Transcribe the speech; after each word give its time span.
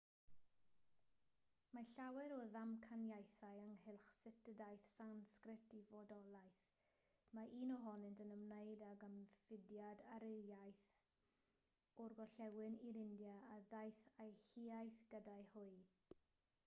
mae 1.73 1.83
llawer 1.89 2.31
o 2.35 2.37
ddamcaniaethau 2.53 3.59
ynghylch 3.65 4.07
sut 4.13 4.47
y 4.51 4.53
daeth 4.61 4.85
sansgrit 4.93 5.75
i 5.79 5.81
fodolaeth 5.89 6.63
mae 7.39 7.51
un 7.59 7.73
ohonynt 7.75 8.23
yn 8.25 8.31
ymwneud 8.37 8.81
ag 8.87 9.05
ymfudiad 9.09 10.01
aryaidd 10.17 10.81
o'r 12.07 12.15
gorllewin 12.23 12.79
i'r 12.89 12.97
india 13.03 13.37
a 13.57 13.61
ddaeth 13.75 14.01
â'u 14.25 14.33
hiaith 14.49 14.99
gyda 15.13 15.37
hwy 15.53 15.71